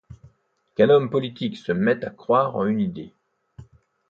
Qu'un 0.75 0.89
homme 0.89 1.11
politique 1.11 1.55
se 1.57 1.71
mette 1.71 2.03
à 2.05 2.09
croire 2.09 2.55
en 2.55 2.65
une 2.65 2.79
idée. 2.79 3.13